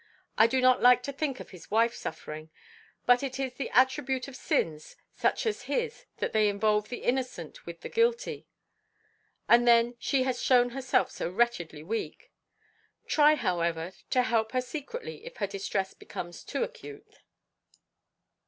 I 0.35 0.47
do 0.47 0.61
not 0.61 0.81
like 0.81 1.03
to 1.03 1.13
think 1.13 1.39
of 1.39 1.51
his 1.51 1.69
wife 1.69 1.93
suffering, 1.93 2.49
but 3.05 3.21
it 3.21 3.39
is 3.39 3.53
the 3.53 3.69
attribute 3.69 4.27
of 4.27 4.35
sins 4.35 4.95
such 5.13 5.45
as 5.45 5.65
his 5.69 6.07
that 6.17 6.33
they 6.33 6.49
involve 6.49 6.89
the 6.89 7.03
innocent 7.03 7.67
with 7.67 7.81
the 7.81 7.87
guilty; 7.89 8.47
and 9.47 9.67
then 9.67 9.93
she 9.99 10.23
has 10.23 10.41
shown 10.41 10.71
herself 10.71 11.11
so 11.11 11.29
wretchedly 11.29 11.83
weak. 11.83 12.31
Try, 13.05 13.35
however, 13.35 13.93
to 14.09 14.23
help 14.23 14.53
her 14.53 14.61
secretly 14.61 15.23
if 15.23 15.37
her 15.37 15.45
distress 15.45 15.93
becomes 15.93 16.43
too 16.43 16.63
acute. 16.63 17.21